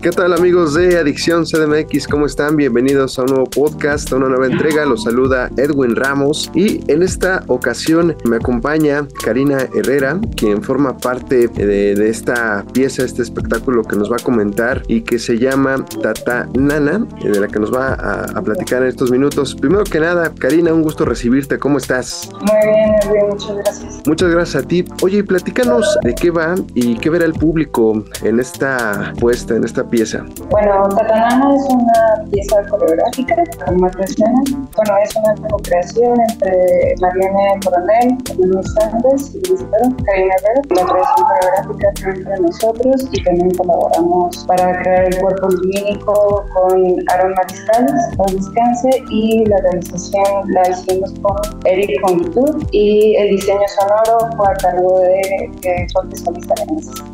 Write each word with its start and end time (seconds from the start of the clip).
¿Qué 0.00 0.10
tal 0.10 0.32
amigos 0.32 0.74
de 0.74 0.96
Adicción 0.96 1.44
CDMX? 1.44 2.06
¿Cómo 2.06 2.26
están? 2.26 2.54
Bienvenidos 2.54 3.18
a 3.18 3.22
un 3.22 3.30
nuevo 3.30 3.46
podcast, 3.46 4.12
a 4.12 4.16
una 4.16 4.28
nueva 4.28 4.46
entrega. 4.46 4.86
Los 4.86 5.02
saluda 5.02 5.50
Edwin 5.56 5.96
Ramos 5.96 6.52
y 6.54 6.80
en 6.86 7.02
esta 7.02 7.42
ocasión 7.48 8.16
me 8.24 8.36
acompaña 8.36 9.08
Karina 9.24 9.68
Herrera, 9.74 10.20
quien 10.36 10.62
forma 10.62 10.96
parte 10.96 11.48
de, 11.48 12.08
esta 12.08 12.64
pieza, 12.72 13.02
este 13.02 13.22
espectáculo 13.22 13.82
que 13.82 13.96
nos 13.96 14.10
va 14.10 14.16
a 14.16 14.22
comentar 14.22 14.84
y 14.86 15.00
que 15.00 15.18
se 15.18 15.36
llama 15.36 15.84
Tata 16.00 16.48
Nana, 16.54 17.04
eh, 17.24 17.30
de 17.30 17.40
la 17.40 17.48
que 17.48 17.58
nos 17.58 17.74
va 17.74 17.94
a, 17.94 18.40
platicar 18.40 18.82
en 18.82 18.90
estos 18.90 19.10
minutos. 19.10 19.56
Primero 19.56 19.82
que 19.82 19.98
nada, 19.98 20.32
Karina, 20.32 20.72
un 20.72 20.82
gusto 20.82 21.06
recibirte. 21.06 21.58
¿Cómo 21.58 21.78
estás? 21.78 22.30
Muy 22.40 22.56
bien, 22.62 22.94
Edwin, 23.02 23.30
muchas 23.30 23.56
gracias. 23.56 24.02
Muchas 24.06 24.30
gracias 24.30 24.64
a 24.64 24.68
ti. 24.68 24.84
Oye, 25.02 25.24
platícanos 25.24 25.98
de 26.04 26.14
qué 26.14 26.30
va 26.30 26.54
y 26.74 26.96
qué 26.98 27.10
verá 27.10 27.24
el 27.24 27.32
público 27.32 28.04
en 28.22 28.38
esta 28.38 29.12
puesta, 29.18 29.56
en 29.56 29.64
esta 29.64 29.87
pieza? 29.90 30.24
Bueno, 30.50 30.88
Tatanana 30.88 31.54
es 31.54 31.64
una 31.70 32.30
pieza 32.30 32.62
coreográfica, 32.68 33.36
como 33.66 33.88
mencionan. 33.98 34.44
Bueno, 34.76 34.96
es 35.02 35.16
una 35.16 35.48
co-creación 35.48 36.18
entre 36.30 36.94
Mariana 37.00 37.60
Coronel, 37.64 38.18
Luis 38.38 38.66
Sánchez 38.74 39.34
y 39.34 40.04
Karina 40.04 40.34
Herrera. 40.36 40.62
La 40.70 40.84
creación 40.84 41.26
coreográfica 41.26 41.92
fue 42.00 42.10
entre 42.12 42.40
nosotros 42.40 43.08
y 43.12 43.24
también 43.24 43.50
colaboramos 43.56 44.44
para 44.46 44.80
crear 44.82 45.04
el 45.04 45.18
cuerpo 45.20 45.48
lumínico 45.48 46.44
con 46.54 46.96
Aaron 47.10 47.34
Mariscal, 47.34 47.86
con 48.16 48.26
Descanse, 48.36 49.02
y 49.10 49.44
la 49.46 49.56
realización 49.58 50.52
la 50.52 50.68
hicimos 50.70 51.12
con 51.20 51.36
Eric 51.64 52.00
Congitur 52.02 52.58
y 52.72 53.16
el 53.16 53.30
diseño 53.36 53.60
sonoro 53.68 54.36
fue 54.36 54.46
a 54.50 54.54
cargo 54.54 55.00
de 55.00 55.86
Jorge 55.92 56.16
Solís 56.16 56.46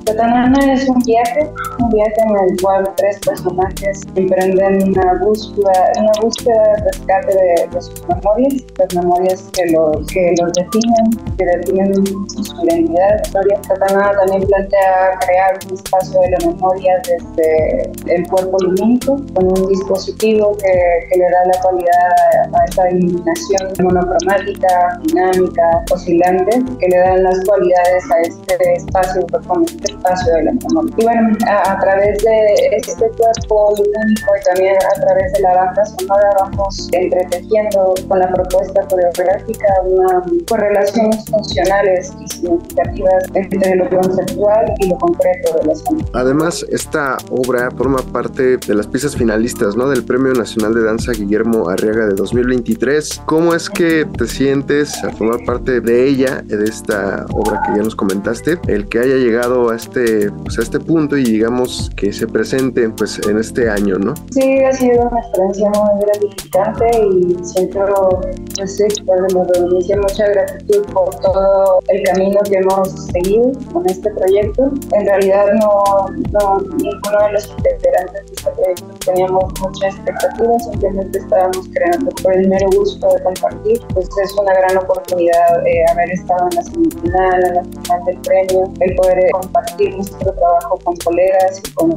Tatanana 0.05 0.72
es 0.72 0.88
un 0.88 0.98
viaje, 1.00 1.50
un 1.78 1.88
viaje 1.91 2.14
en 2.19 2.31
el 2.31 2.56
tres 2.97 3.19
personajes 3.20 4.01
emprenden 4.15 4.89
una 4.89 5.15
búsqueda, 5.23 5.93
una 5.98 6.12
búsqueda 6.23 6.62
de 6.62 6.84
rescate 6.84 7.34
de, 7.71 7.83
sus 7.83 8.09
memorias, 8.09 8.55
las 8.79 8.95
memorias 8.95 9.51
que 9.53 9.67
los, 9.73 10.06
que 10.06 10.34
los 10.41 10.53
definen, 10.53 11.37
que 11.37 11.45
definen 11.45 11.95
su 12.29 12.65
identidad. 12.65 13.21
Historia 13.25 13.61
Katana 13.69 14.12
también 14.19 14.48
plantea 14.48 15.19
crear 15.27 15.59
un 15.67 15.75
espacio 15.75 16.21
de 16.21 16.31
la 16.31 16.39
memoria 16.53 17.03
desde 17.05 17.93
el 18.15 18.27
cuerpo 18.29 18.56
lumínico, 18.61 19.17
con 19.34 19.47
un 19.47 19.69
dispositivo 19.69 20.56
que, 20.56 21.06
que 21.11 21.19
le 21.19 21.25
da 21.25 21.45
la 21.53 21.61
cualidad 21.61 22.61
a 22.61 22.65
esa 22.65 22.91
iluminación 22.91 23.73
monocromática, 23.83 25.01
dinámica, 25.03 25.84
oscilante, 25.93 26.62
que 26.81 26.89
le 26.89 26.97
dan 26.97 27.25
las 27.25 27.45
cualidades 27.45 28.05
a 28.11 28.21
este 28.23 28.73
espacio, 28.75 29.27
este 29.67 29.93
espacio 29.93 30.34
de 30.34 30.45
la 30.45 30.53
memoria. 30.53 30.95
Y 30.97 31.05
bueno, 31.05 31.28
a, 31.47 31.73
a 31.73 31.78
través 31.81 32.25
de 32.25 32.53
este 32.72 33.10
cuerpo 33.16 33.74
lumínico 33.77 34.33
y 34.41 34.44
también 34.44 34.77
a 34.77 35.00
través 35.00 35.33
de 35.33 35.41
la 35.41 35.55
banda 35.55 35.84
sonora 35.84 36.30
vamos 36.41 36.88
entretejiendo 36.92 37.94
con 38.08 38.19
la 38.19 38.28
propuesta 38.33 38.86
coreográfica 38.88 39.66
una 39.84 40.22
correlaciones 40.48 41.25
funcionales 41.30 42.12
y 42.20 42.28
significativas 42.28 43.25
entre 43.34 43.77
lo 43.77 43.88
conceptual 43.88 44.75
y 44.80 44.88
lo 44.88 44.97
concreto 44.98 45.58
de 45.58 45.66
la 45.66 45.75
zona. 45.75 46.05
Además, 46.14 46.64
esta 46.70 47.16
obra 47.30 47.70
forma 47.70 47.98
parte 48.12 48.56
de 48.56 48.75
las 48.75 48.87
piezas 48.87 49.16
finalistas 49.16 49.76
¿no? 49.76 49.88
del 49.88 50.04
Premio 50.04 50.32
Nacional 50.32 50.75
de 50.75 50.84
Danza 50.84 51.12
Guillermo 51.12 51.69
Arriaga 51.69 52.06
de 52.06 52.14
2023. 52.14 53.22
¿Cómo 53.26 53.54
es 53.54 53.69
que 53.70 54.04
te 54.04 54.26
sientes 54.26 55.03
a 55.04 55.10
formar 55.10 55.44
parte 55.44 55.81
de 55.81 56.09
ella, 56.09 56.43
de 56.43 56.64
esta 56.64 57.26
obra 57.32 57.60
que 57.66 57.78
ya 57.78 57.82
nos 57.82 57.97
comentaste, 57.97 58.59
el 58.69 58.88
que 58.88 59.00
haya 59.00 59.16
llegado 59.16 59.70
a 59.70 59.76
este, 59.76 60.31
pues, 60.31 60.59
a 60.59 60.62
este 60.62 60.81
punto 60.81 61.16
y 61.16 61.25
digamos 61.25 61.91
que 61.97 62.12
se 62.12 62.26
presente 62.44 62.91
pues 62.91 63.19
en 63.27 63.38
este 63.38 63.71
año, 63.71 63.97
¿no? 63.97 64.12
Sí, 64.31 64.62
ha 64.65 64.72
sido 64.75 65.09
una 65.09 65.19
experiencia 65.19 65.71
muy 65.71 66.05
gratificante 66.05 66.87
y 67.09 67.43
siento, 67.43 68.21
yo 68.59 68.66
sé, 68.66 68.84
desde 68.84 69.66
inicio 69.66 69.97
mucha 69.97 70.28
gratitud 70.28 70.84
por 70.93 71.09
todo 71.21 71.81
el 71.88 72.03
camino 72.03 72.38
que 72.43 72.59
hemos 72.59 73.06
seguido 73.06 73.50
con 73.72 73.88
este 73.88 74.10
proyecto. 74.10 74.71
En 74.93 75.06
realidad 75.06 75.47
no, 75.59 76.06
no 76.32 76.59
ninguno 76.77 77.19
de 77.27 77.32
los 77.32 77.49
integrantes 77.49 78.12
de 78.12 78.32
este 78.37 78.50
proyecto 78.50 78.84
teníamos 79.06 79.44
mucha 79.62 79.87
expectativa, 79.88 80.59
simplemente 80.59 81.19
estábamos 81.19 81.66
creando 81.72 82.11
por 82.22 82.37
el 82.37 82.47
mero 82.47 82.69
gusto 82.76 83.09
de 83.09 83.22
compartir. 83.22 83.81
Pues 83.94 84.06
es 84.22 84.32
una 84.34 84.53
gran 84.53 84.76
oportunidad 84.76 85.66
eh, 85.66 85.82
haber 85.93 86.11
estado 86.11 86.47
en 86.50 86.56
la 86.56 86.62
semifinal, 86.62 87.47
en 87.47 87.55
la 87.55 87.62
final 87.62 88.05
del 88.05 88.19
premio, 88.19 88.72
el 88.81 88.94
poder 88.97 89.31
compartir 89.32 89.97
nuestro 89.97 90.31
trabajo 90.34 90.78
con 90.84 90.94
colegas 90.99 91.62
y 91.65 91.72
con 91.72 91.91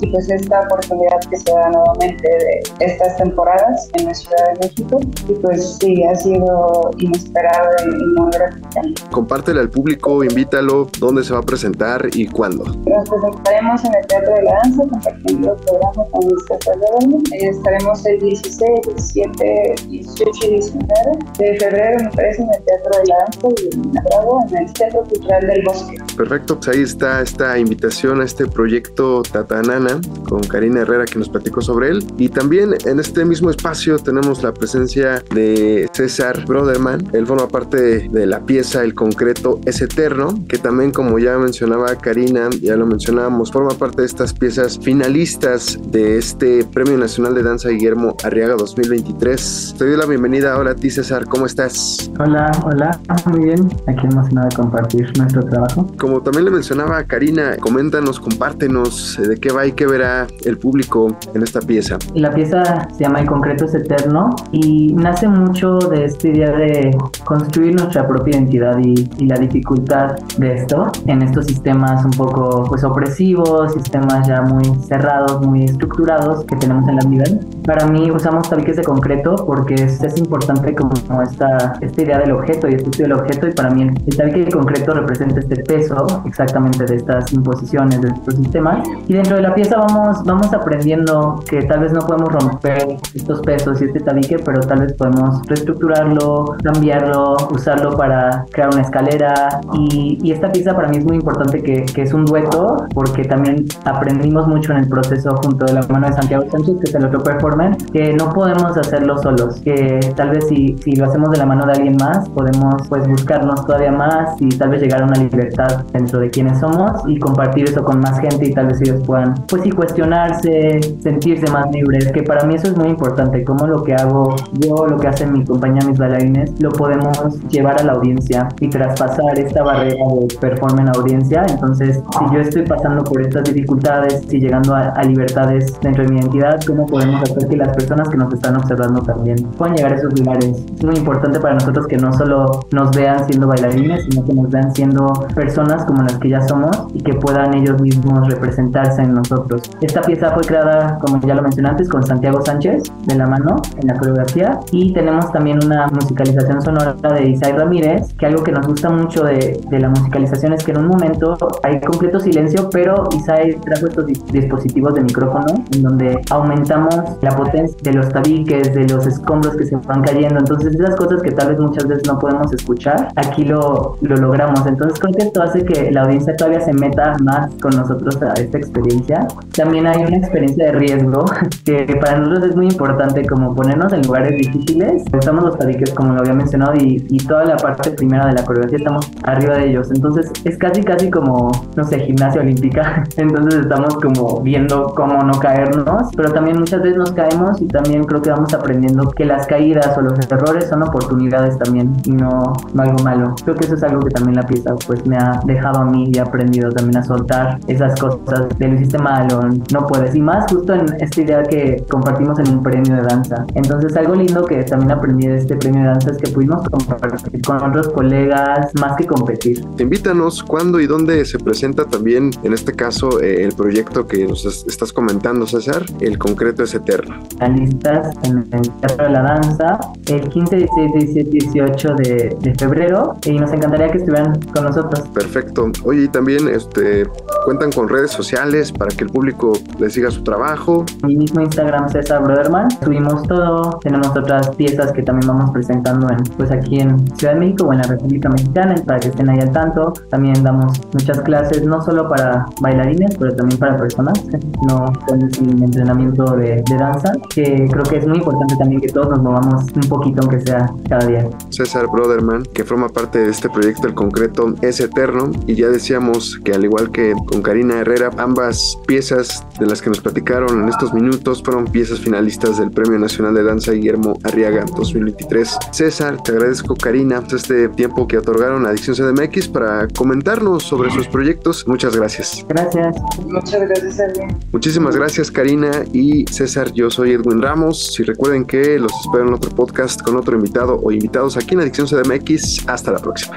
y 0.00 0.10
pues 0.10 0.30
esta 0.30 0.60
oportunidad 0.60 1.20
que 1.28 1.36
se 1.36 1.52
da 1.52 1.70
nuevamente 1.70 2.28
de 2.28 2.84
estas 2.84 3.16
temporadas 3.16 3.88
en 3.94 4.06
la 4.06 4.14
Ciudad 4.14 4.54
de 4.54 4.68
México 4.68 5.00
y 5.28 5.32
pues 5.34 5.78
sí, 5.80 6.04
ha 6.04 6.14
sido 6.14 6.90
inesperado 6.98 7.70
y 7.84 8.20
muy 8.20 8.30
gratificante. 8.30 9.02
Compártelo 9.10 9.60
al 9.60 9.70
público, 9.70 10.22
invítalo, 10.24 10.88
dónde 10.98 11.24
se 11.24 11.32
va 11.32 11.40
a 11.40 11.42
presentar 11.42 12.06
y 12.12 12.26
cuándo. 12.26 12.64
Nos 12.64 13.08
presentaremos 13.08 13.84
en 13.84 13.94
el 13.94 14.06
Teatro 14.06 14.34
de 14.34 14.42
la 14.42 14.52
Danza 14.62 14.82
compartiendo 14.90 15.52
el 15.52 15.60
programa 15.60 16.04
con 16.10 16.22
César 16.48 16.76
de 16.78 17.48
Estaremos 17.48 18.06
el 18.06 18.20
16, 18.20 18.70
17, 18.86 19.74
18 19.88 20.46
y 20.46 20.50
19 20.50 20.94
de 21.38 21.58
febrero, 21.58 22.04
me 22.04 22.10
parece, 22.10 22.42
en 22.42 22.48
el 22.48 22.62
Teatro 22.64 23.00
de 23.00 23.06
la 23.08 23.16
Danza 23.18 23.48
y 23.62 23.74
en 23.74 23.92
Bravo, 24.04 24.44
en 24.48 24.56
el 24.58 24.76
Centro 24.76 25.04
Cultural 25.04 25.46
del 25.46 25.62
Bosque. 25.64 25.96
Perfecto, 26.16 26.56
pues 26.56 26.68
ahí 26.68 26.82
está 26.82 27.22
esta 27.22 27.58
invitación 27.58 28.20
a 28.20 28.24
este 28.24 28.46
proyecto 28.46 28.89
Tatanana 28.94 30.00
con 30.28 30.40
Karina 30.40 30.80
Herrera 30.80 31.04
que 31.04 31.18
nos 31.18 31.28
platicó 31.28 31.60
sobre 31.60 31.90
él. 31.90 32.04
Y 32.18 32.28
también 32.28 32.74
en 32.84 33.00
este 33.00 33.24
mismo 33.24 33.50
espacio 33.50 33.98
tenemos 33.98 34.42
la 34.42 34.52
presencia 34.52 35.22
de 35.34 35.88
César 35.92 36.44
Broderman. 36.46 37.06
Él 37.12 37.26
forma 37.26 37.48
parte 37.48 38.08
de 38.08 38.26
la 38.26 38.40
pieza 38.44 38.82
El 38.82 38.94
concreto 38.94 39.60
es 39.64 39.80
eterno, 39.80 40.34
que 40.48 40.58
también 40.58 40.92
como 40.92 41.18
ya 41.18 41.38
mencionaba 41.38 41.94
Karina, 41.96 42.50
ya 42.60 42.76
lo 42.76 42.86
mencionábamos, 42.86 43.50
forma 43.50 43.70
parte 43.70 44.02
de 44.02 44.06
estas 44.06 44.32
piezas 44.32 44.78
finalistas 44.78 45.78
de 45.90 46.18
este 46.18 46.64
Premio 46.64 46.96
Nacional 46.96 47.34
de 47.34 47.42
Danza 47.42 47.70
Guillermo 47.70 48.16
Arriaga 48.24 48.54
2023. 48.56 49.74
Te 49.78 49.86
doy 49.86 49.96
la 49.96 50.06
bienvenida 50.06 50.54
ahora 50.54 50.72
a 50.72 50.74
ti 50.74 50.90
César, 50.90 51.24
¿cómo 51.26 51.46
estás? 51.46 52.10
Hola, 52.18 52.50
hola, 52.64 53.00
muy 53.26 53.44
bien, 53.44 53.68
aquí 53.86 54.06
emocionado 54.06 54.48
de 54.48 54.56
compartir 54.56 55.12
nuestro 55.18 55.42
trabajo. 55.44 55.86
Como 55.98 56.22
también 56.22 56.44
le 56.44 56.50
mencionaba 56.50 57.02
Karina, 57.04 57.56
coméntanos, 57.58 58.20
compártenos 58.20 58.79
de 58.84 59.36
qué 59.36 59.52
va 59.52 59.66
y 59.66 59.72
qué 59.72 59.86
verá 59.86 60.26
el 60.44 60.58
público 60.58 61.16
en 61.34 61.42
esta 61.42 61.60
pieza. 61.60 61.98
La 62.14 62.30
pieza 62.32 62.88
se 62.92 63.04
llama 63.04 63.20
El 63.20 63.26
concreto 63.26 63.64
es 63.64 63.74
eterno 63.74 64.30
y 64.52 64.92
nace 64.94 65.28
mucho 65.28 65.78
de 65.78 66.04
esta 66.04 66.28
idea 66.28 66.50
de 66.52 66.96
construir 67.24 67.74
nuestra 67.74 68.06
propia 68.06 68.36
identidad 68.36 68.78
y, 68.78 69.08
la 69.30 69.36
dificultad 69.36 70.16
de 70.38 70.54
esto 70.54 70.90
en 71.06 71.22
estos 71.22 71.46
sistemas 71.46 72.04
un 72.04 72.10
poco 72.12 72.64
pues 72.68 72.82
opresivos, 72.82 73.72
sistemas 73.74 74.26
ya 74.26 74.40
muy 74.40 74.64
cerrados, 74.88 75.46
muy 75.46 75.64
estructurados 75.66 76.44
que 76.46 76.56
tenemos 76.56 76.88
en 76.88 76.96
la 76.96 77.04
vida. 77.04 77.24
Para 77.64 77.86
mí 77.86 78.10
usamos 78.10 78.48
tabiques 78.48 78.76
de 78.76 78.82
concreto 78.82 79.36
porque 79.46 79.74
es, 79.74 80.02
es 80.02 80.18
importante 80.18 80.74
como 80.74 81.22
esta, 81.22 81.74
esta 81.80 82.02
idea 82.02 82.18
del 82.18 82.32
objeto 82.32 82.68
y 82.68 82.74
este 82.74 83.02
del 83.02 83.12
objeto 83.12 83.46
y 83.46 83.52
para 83.52 83.70
mí 83.70 83.82
el 83.82 84.16
tabique 84.16 84.44
de 84.44 84.50
concreto 84.50 84.94
representa 84.94 85.38
este 85.40 85.62
peso 85.62 86.22
exactamente 86.24 86.84
de 86.86 86.96
estas 86.96 87.32
imposiciones, 87.32 88.00
de 88.00 88.08
estos 88.08 88.34
sistemas 88.34 88.69
y 89.08 89.14
dentro 89.14 89.36
de 89.36 89.42
la 89.42 89.54
pieza 89.54 89.76
vamos, 89.76 90.22
vamos 90.24 90.52
aprendiendo 90.52 91.42
que 91.48 91.62
tal 91.62 91.80
vez 91.80 91.92
no 91.92 92.00
podemos 92.00 92.32
romper 92.32 92.96
estos 93.14 93.40
pesos 93.40 93.80
y 93.82 93.86
este 93.86 94.00
tabique, 94.00 94.36
pero 94.44 94.60
tal 94.60 94.80
vez 94.80 94.92
podemos 94.94 95.42
reestructurarlo, 95.46 96.56
cambiarlo, 96.62 97.36
usarlo 97.50 97.96
para 97.96 98.44
crear 98.52 98.70
una 98.72 98.82
escalera. 98.82 99.60
Y, 99.74 100.18
y 100.22 100.32
esta 100.32 100.50
pieza 100.50 100.74
para 100.74 100.88
mí 100.88 100.98
es 100.98 101.04
muy 101.04 101.16
importante 101.16 101.62
que, 101.62 101.84
que, 101.86 102.02
es 102.02 102.12
un 102.12 102.24
dueto, 102.24 102.86
porque 102.94 103.24
también 103.24 103.64
aprendimos 103.84 104.46
mucho 104.46 104.72
en 104.72 104.78
el 104.78 104.88
proceso 104.88 105.30
junto 105.42 105.66
de 105.66 105.74
la 105.74 105.82
mano 105.88 106.06
de 106.08 106.12
Santiago 106.14 106.44
Sánchez, 106.50 106.76
que 106.80 106.90
es 106.90 106.94
el 106.94 107.04
otro 107.04 107.22
performer, 107.22 107.76
que 107.92 108.12
no 108.14 108.30
podemos 108.30 108.76
hacerlo 108.76 109.18
solos, 109.18 109.60
que 109.60 110.00
tal 110.16 110.30
vez 110.30 110.46
si, 110.48 110.76
si 110.78 110.92
lo 110.92 111.06
hacemos 111.06 111.30
de 111.30 111.38
la 111.38 111.46
mano 111.46 111.66
de 111.66 111.72
alguien 111.72 111.96
más, 111.96 112.28
podemos 112.30 112.74
pues 112.88 113.06
buscarnos 113.08 113.64
todavía 113.66 113.92
más 113.92 114.40
y 114.40 114.48
tal 114.50 114.70
vez 114.70 114.82
llegar 114.82 115.02
a 115.02 115.06
una 115.06 115.18
libertad 115.18 115.84
dentro 115.92 116.20
de 116.20 116.30
quienes 116.30 116.58
somos 116.58 117.02
y 117.06 117.18
compartir 117.18 117.68
eso 117.68 117.82
con 117.84 118.00
más 118.00 118.18
gente 118.20 118.46
y 118.46 118.52
tal 118.60 118.68
vez 118.68 118.80
ellos 118.82 119.02
puedan, 119.06 119.34
pues 119.48 119.62
sí, 119.62 119.70
cuestionarse, 119.70 120.80
sentirse 121.02 121.50
más 121.50 121.70
libres, 121.72 122.12
que 122.12 122.22
para 122.22 122.46
mí 122.46 122.56
eso 122.56 122.68
es 122.68 122.76
muy 122.76 122.88
importante, 122.88 123.42
como 123.42 123.66
lo 123.66 123.82
que 123.82 123.94
hago 123.94 124.36
yo, 124.52 124.86
lo 124.86 124.98
que 124.98 125.08
hace 125.08 125.26
mi 125.26 125.44
compañía, 125.44 125.80
mis 125.86 125.98
bailarines, 125.98 126.60
lo 126.60 126.70
podemos 126.70 127.40
llevar 127.48 127.80
a 127.80 127.84
la 127.84 127.92
audiencia 127.92 128.48
y 128.60 128.68
traspasar 128.68 129.38
esta 129.38 129.62
barrera 129.62 129.94
de 129.94 130.36
performance 130.38 130.96
audiencia. 130.98 131.44
Entonces, 131.48 132.02
si 132.18 132.34
yo 132.34 132.40
estoy 132.40 132.62
pasando 132.62 133.02
por 133.02 133.22
estas 133.22 133.44
dificultades 133.44 134.22
y 134.30 134.38
llegando 134.38 134.74
a, 134.74 134.88
a 134.90 135.02
libertades 135.04 135.78
dentro 135.80 136.04
de 136.04 136.10
mi 136.10 136.20
identidad, 136.20 136.60
¿cómo 136.66 136.86
podemos 136.86 137.22
hacer 137.22 137.48
que 137.48 137.56
las 137.56 137.74
personas 137.74 138.08
que 138.08 138.16
nos 138.18 138.32
están 138.34 138.56
observando 138.56 139.00
también 139.02 139.36
puedan 139.56 139.74
llegar 139.74 139.94
a 139.94 139.96
esos 139.96 140.18
lugares? 140.18 140.66
Es 140.76 140.84
muy 140.84 140.96
importante 140.96 141.40
para 141.40 141.54
nosotros 141.54 141.86
que 141.86 141.96
no 141.96 142.12
solo 142.12 142.60
nos 142.72 142.94
vean 142.94 143.24
siendo 143.26 143.46
bailarines, 143.46 144.04
sino 144.04 144.24
que 144.24 144.34
nos 144.34 144.50
vean 144.50 144.74
siendo 144.74 145.06
personas 145.34 145.84
como 145.86 146.02
las 146.02 146.18
que 146.18 146.28
ya 146.28 146.42
somos 146.42 146.76
y 146.92 147.00
que 147.00 147.14
puedan 147.14 147.54
ellos 147.54 147.80
mismos 147.80 148.28
representarse 148.40 149.02
en 149.02 149.14
nosotros. 149.14 149.62
Esta 149.80 150.00
pieza 150.00 150.30
fue 150.32 150.42
creada, 150.42 150.98
como 150.98 151.20
ya 151.20 151.34
lo 151.34 151.42
mencioné 151.42 151.68
antes, 151.68 151.88
con 151.88 152.04
Santiago 152.04 152.40
Sánchez 152.42 152.84
de 153.06 153.14
la 153.14 153.26
mano 153.26 153.56
en 153.80 153.86
la 153.86 153.94
coreografía 153.94 154.58
y 154.72 154.92
tenemos 154.92 155.30
también 155.32 155.58
una 155.64 155.86
musicalización 155.88 156.62
sonora 156.62 156.94
de 156.94 157.30
Isai 157.30 157.52
Ramírez, 157.52 158.12
que 158.14 158.26
algo 158.26 158.42
que 158.42 158.52
nos 158.52 158.66
gusta 158.66 158.88
mucho 158.88 159.24
de, 159.24 159.60
de 159.68 159.78
la 159.78 159.88
musicalización 159.88 160.54
es 160.54 160.64
que 160.64 160.72
en 160.72 160.78
un 160.78 160.88
momento 160.88 161.36
hay 161.62 161.80
completo 161.80 162.18
silencio, 162.18 162.68
pero 162.70 163.08
Isai 163.16 163.60
trajo 163.60 163.86
estos 163.86 164.06
dispositivos 164.06 164.94
de 164.94 165.02
micrófono 165.02 165.64
en 165.74 165.82
donde 165.82 166.20
aumentamos 166.30 166.94
la 167.20 167.30
potencia 167.36 167.76
de 167.82 167.92
los 167.92 168.08
tabiques, 168.08 168.74
de 168.74 168.88
los 168.88 169.06
escombros 169.06 169.56
que 169.56 169.66
se 169.66 169.76
van 169.76 170.02
cayendo. 170.02 170.38
Entonces, 170.38 170.74
esas 170.74 170.96
cosas 170.96 171.22
que 171.22 171.32
tal 171.32 171.48
vez 171.48 171.58
muchas 171.58 171.86
veces 171.86 172.06
no 172.06 172.18
podemos 172.18 172.52
escuchar, 172.52 173.08
aquí 173.16 173.44
lo, 173.44 173.96
lo 174.00 174.16
logramos. 174.16 174.66
Entonces, 174.66 174.98
creo 174.98 175.14
que 175.14 175.24
esto 175.24 175.42
hace 175.42 175.64
que 175.64 175.90
la 175.90 176.02
audiencia 176.02 176.34
todavía 176.36 176.60
se 176.60 176.72
meta 176.72 177.16
más 177.22 177.50
con 177.60 177.76
nosotros 177.76 178.16
esta 178.34 178.58
experiencia. 178.58 179.26
También 179.56 179.86
hay 179.86 180.04
una 180.04 180.18
experiencia 180.18 180.66
de 180.66 180.72
riesgo 180.72 181.24
que 181.64 181.96
para 182.00 182.18
nosotros 182.18 182.50
es 182.50 182.56
muy 182.56 182.66
importante, 182.66 183.26
como 183.26 183.54
ponernos 183.54 183.92
en 183.92 184.02
lugares 184.02 184.36
difíciles. 184.38 185.04
Usamos 185.16 185.44
los 185.44 185.58
tabiques, 185.58 185.92
como 185.92 186.14
lo 186.14 186.20
había 186.20 186.34
mencionado, 186.34 186.74
y, 186.76 187.06
y 187.08 187.18
toda 187.18 187.44
la 187.44 187.56
parte 187.56 187.90
primera 187.90 188.26
de 188.26 188.32
la 188.32 188.44
coreografía 188.44 188.78
estamos 188.78 189.10
arriba 189.24 189.54
de 189.58 189.70
ellos. 189.70 189.90
Entonces, 189.90 190.30
es 190.44 190.56
casi, 190.58 190.82
casi 190.82 191.10
como, 191.10 191.50
no 191.76 191.84
sé, 191.84 192.00
gimnasia 192.00 192.40
olímpica. 192.40 193.04
Entonces, 193.16 193.60
estamos 193.60 193.94
como 193.96 194.40
viendo 194.40 194.86
cómo 194.94 195.22
no 195.22 195.38
caernos, 195.38 196.08
pero 196.16 196.32
también 196.32 196.58
muchas 196.58 196.82
veces 196.82 196.98
nos 196.98 197.12
caemos 197.12 197.60
y 197.60 197.66
también 197.66 198.04
creo 198.04 198.22
que 198.22 198.30
vamos 198.30 198.52
aprendiendo 198.54 199.10
que 199.10 199.24
las 199.24 199.46
caídas 199.46 199.96
o 199.96 200.00
los 200.00 200.18
errores 200.18 200.68
son 200.68 200.82
oportunidades 200.82 201.58
también 201.58 201.92
y 202.04 202.12
no, 202.12 202.52
no 202.72 202.82
algo 202.82 203.02
malo. 203.02 203.34
Creo 203.44 203.56
que 203.56 203.64
eso 203.64 203.74
es 203.74 203.82
algo 203.82 204.00
que 204.00 204.10
también 204.10 204.36
la 204.36 204.42
pieza 204.42 204.74
pues 204.86 205.06
me 205.06 205.16
ha 205.16 205.40
dejado 205.44 205.80
a 205.80 205.84
mí 205.84 206.10
y 206.12 206.18
he 206.18 206.20
aprendido 206.20 206.70
también 206.70 206.98
a 206.98 207.02
soltar 207.02 207.58
esas 207.66 207.98
cosas 208.00 208.19
de 208.58 208.68
lo 208.68 208.74
hiciste 208.74 208.98
mal 208.98 209.28
o 209.32 209.40
no 209.72 209.86
puedes. 209.86 210.14
Y 210.14 210.20
más 210.20 210.50
justo 210.50 210.74
en 210.74 210.86
esta 211.00 211.20
idea 211.20 211.42
que 211.42 211.84
compartimos 211.88 212.38
en 212.38 212.56
un 212.56 212.62
premio 212.62 212.96
de 212.96 213.02
danza. 213.02 213.44
Entonces 213.54 213.96
algo 213.96 214.14
lindo 214.14 214.44
que 214.44 214.62
también 214.64 214.92
aprendí 214.92 215.26
de 215.26 215.36
este 215.36 215.56
premio 215.56 215.82
de 215.82 215.88
danza 215.88 216.10
es 216.10 216.18
que 216.18 216.30
pudimos 216.30 216.68
compartir 216.68 217.42
con 217.42 217.62
otros 217.62 217.88
colegas 217.88 218.72
más 218.80 218.96
que 218.96 219.06
competir. 219.06 219.64
Invítanos 219.78 220.42
cuándo 220.42 220.80
y 220.80 220.86
dónde 220.86 221.24
se 221.24 221.38
presenta 221.38 221.84
también, 221.84 222.30
en 222.42 222.52
este 222.52 222.72
caso, 222.72 223.20
eh, 223.20 223.44
el 223.44 223.52
proyecto 223.52 224.06
que 224.06 224.26
nos 224.26 224.44
estás 224.44 224.92
comentando, 224.92 225.46
César, 225.46 225.84
el 226.00 226.18
concreto 226.18 226.64
es 226.64 226.74
eterno. 226.74 227.16
Están 227.30 227.56
listas 227.56 228.14
en 228.24 228.38
el 228.52 228.70
Teatro 228.80 229.06
de 229.06 229.10
la 229.10 229.22
Danza 229.22 229.78
el 230.06 230.28
15, 230.28 230.56
16, 230.56 230.92
17, 230.94 231.30
18 231.30 231.94
de, 231.94 232.36
de 232.40 232.54
febrero 232.54 233.16
y 233.24 233.32
nos 233.32 233.52
encantaría 233.52 233.88
que 233.88 233.98
estuvieran 233.98 234.40
con 234.54 234.64
nosotros. 234.64 235.08
Perfecto. 235.08 235.70
Oye, 235.84 236.04
y 236.04 236.08
también 236.08 236.48
este, 236.48 237.06
cuentan 237.44 237.72
con 237.72 237.88
redes 237.88 238.09
sociales 238.12 238.72
para 238.72 238.94
que 238.94 239.04
el 239.04 239.10
público 239.10 239.52
le 239.78 239.90
siga 239.90 240.10
su 240.10 240.22
trabajo. 240.22 240.84
Mi 241.04 241.16
mismo 241.16 241.40
Instagram, 241.40 241.88
César 241.88 242.22
Broderman, 242.22 242.68
subimos 242.82 243.22
todo. 243.24 243.78
Tenemos 243.82 244.08
otras 244.08 244.50
piezas 244.56 244.92
que 244.92 245.02
también 245.02 245.28
vamos 245.28 245.50
presentando 245.50 246.08
en, 246.10 246.18
pues 246.36 246.50
aquí 246.50 246.80
en 246.80 247.06
Ciudad 247.16 247.34
de 247.34 247.40
México 247.40 247.66
o 247.66 247.72
en 247.72 247.78
la 247.78 247.84
República 247.88 248.28
Mexicana 248.28 248.74
para 248.86 249.00
que 249.00 249.08
estén 249.08 249.28
ahí 249.30 249.38
al 249.40 249.52
tanto. 249.52 249.92
También 250.10 250.42
damos 250.42 250.80
muchas 250.92 251.20
clases, 251.22 251.64
no 251.64 251.82
solo 251.82 252.08
para 252.08 252.46
bailarines, 252.60 253.16
pero 253.18 253.34
también 253.34 253.58
para 253.58 253.76
personas, 253.76 254.22
no 254.68 254.92
con 255.06 255.20
entrenamiento 255.22 256.36
de, 256.36 256.62
de 256.68 256.76
danza, 256.76 257.12
que 257.34 257.66
creo 257.70 257.84
que 257.84 257.98
es 257.98 258.06
muy 258.06 258.18
importante 258.18 258.56
también 258.56 258.80
que 258.80 258.88
todos 258.88 259.10
nos 259.10 259.22
movamos 259.22 259.64
un 259.74 259.88
poquito, 259.88 260.22
aunque 260.22 260.40
sea 260.40 260.70
cada 260.88 261.06
día. 261.06 261.28
César 261.50 261.86
Broderman, 261.92 262.44
que 262.54 262.64
forma 262.64 262.88
parte 262.88 263.18
de 263.18 263.30
este 263.30 263.48
proyecto 263.48 263.86
El 263.86 263.94
Concreto, 263.94 264.54
es 264.62 264.80
eterno 264.80 265.30
y 265.46 265.54
ya 265.54 265.68
decíamos 265.68 266.40
que 266.44 266.52
al 266.52 266.64
igual 266.64 266.90
que 266.90 267.14
con 267.26 267.42
Karina 267.42 267.80
Herrera, 267.80 267.99
ambas 268.16 268.78
piezas 268.86 269.44
de 269.58 269.66
las 269.66 269.82
que 269.82 269.90
nos 269.90 270.00
platicaron 270.00 270.62
en 270.62 270.68
estos 270.68 270.92
minutos 270.92 271.42
fueron 271.42 271.64
piezas 271.64 272.00
finalistas 272.00 272.58
del 272.58 272.70
Premio 272.70 272.98
Nacional 272.98 273.34
de 273.34 273.42
Danza 273.42 273.72
Guillermo 273.72 274.18
Arriaga 274.24 274.64
2023. 274.76 275.58
César, 275.72 276.22
te 276.22 276.32
agradezco 276.32 276.74
Karina 276.74 277.22
este 277.30 277.68
tiempo 277.68 278.06
que 278.06 278.18
otorgaron 278.18 278.66
a 278.66 278.70
Adicción 278.70 278.96
CDMX 278.96 279.48
para 279.48 279.88
comentarnos 279.88 280.62
sobre 280.62 280.90
sus 280.90 281.06
proyectos. 281.08 281.66
Muchas 281.66 281.96
gracias. 281.96 282.44
Gracias. 282.48 282.96
Muchas 283.26 283.60
gracias, 283.60 283.98
Edwin. 283.98 284.36
Muchísimas 284.52 284.96
gracias 284.96 285.30
Karina 285.30 285.70
y 285.92 286.24
César. 286.26 286.72
Yo 286.72 286.90
soy 286.90 287.12
Edwin 287.12 287.42
Ramos. 287.42 287.94
Si 287.94 288.02
recuerden 288.02 288.44
que 288.44 288.78
los 288.78 288.92
espero 289.04 289.28
en 289.28 289.34
otro 289.34 289.50
podcast 289.50 290.02
con 290.02 290.16
otro 290.16 290.36
invitado 290.36 290.80
o 290.82 290.90
invitados 290.90 291.36
aquí 291.36 291.54
en 291.54 291.60
Adicción 291.60 291.86
CDMX. 291.86 292.68
Hasta 292.68 292.92
la 292.92 292.98
próxima. 292.98 293.36